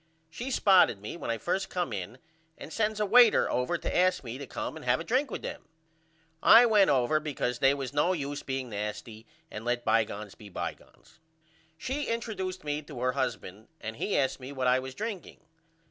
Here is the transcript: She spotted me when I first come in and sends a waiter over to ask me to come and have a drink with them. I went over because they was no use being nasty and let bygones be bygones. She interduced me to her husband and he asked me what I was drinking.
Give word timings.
She 0.31 0.49
spotted 0.49 0.99
me 0.99 1.15
when 1.15 1.29
I 1.29 1.37
first 1.37 1.69
come 1.69 1.93
in 1.93 2.17
and 2.57 2.73
sends 2.73 2.99
a 2.99 3.05
waiter 3.05 3.47
over 3.51 3.77
to 3.77 3.95
ask 3.95 4.23
me 4.23 4.39
to 4.39 4.47
come 4.47 4.75
and 4.75 4.83
have 4.83 4.99
a 4.99 5.03
drink 5.03 5.29
with 5.29 5.43
them. 5.43 5.69
I 6.41 6.65
went 6.65 6.89
over 6.89 7.19
because 7.19 7.59
they 7.59 7.75
was 7.75 7.93
no 7.93 8.11
use 8.11 8.41
being 8.41 8.71
nasty 8.71 9.27
and 9.51 9.63
let 9.63 9.85
bygones 9.85 10.33
be 10.33 10.49
bygones. 10.49 11.19
She 11.77 12.05
interduced 12.07 12.63
me 12.63 12.81
to 12.81 12.99
her 13.01 13.11
husband 13.11 13.67
and 13.79 13.97
he 13.97 14.17
asked 14.17 14.39
me 14.39 14.51
what 14.51 14.65
I 14.65 14.79
was 14.79 14.95
drinking. 14.95 15.41